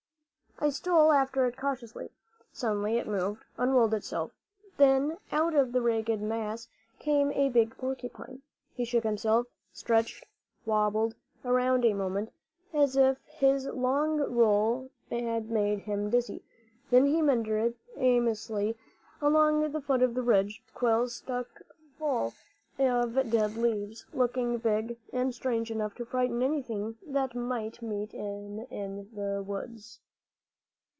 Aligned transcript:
I 0.63 0.69
stole 0.69 1.11
after 1.11 1.47
it 1.47 1.57
cautiously. 1.57 2.11
Suddenly 2.53 2.97
it 2.99 3.07
moved, 3.07 3.45
unrolled 3.57 3.95
itself. 3.95 4.29
Then 4.77 5.17
out 5.31 5.55
of 5.55 5.71
the 5.71 5.81
ragged 5.81 6.21
mass 6.21 6.67
came 6.99 7.31
a 7.31 7.49
big 7.49 7.75
porcupine. 7.79 8.43
He 8.75 8.85
shook 8.85 9.03
himself, 9.03 9.47
stretched, 9.73 10.23
wobbled 10.63 11.15
around 11.43 11.83
a 11.83 11.95
moment, 11.95 12.31
as 12.75 12.95
if 12.95 13.17
his 13.25 13.65
long 13.69 14.19
roll 14.19 14.91
had 15.09 15.49
made 15.49 15.79
him 15.79 16.11
dizzy; 16.11 16.43
then 16.91 17.07
he 17.07 17.23
meandered 17.23 17.73
aimlessly 17.97 18.77
along 19.19 19.71
the 19.71 19.81
foot 19.81 20.03
of 20.03 20.13
the 20.13 20.21
ridge, 20.21 20.61
his 20.63 20.73
quills 20.75 21.15
stuck 21.15 21.63
full 21.97 22.35
of 22.77 23.15
dead 23.31 23.55
leaves, 23.55 24.05
looking 24.13 24.59
big 24.59 24.97
and 25.11 25.33
strange 25.33 25.71
enough 25.71 25.95
to 25.95 26.05
frighten 26.05 26.43
anything 26.43 26.97
that 27.07 27.33
might 27.33 27.81
meet 27.81 28.11
him 28.11 28.59
in 28.69 29.09
the 29.15 29.41
woods. 29.41 29.99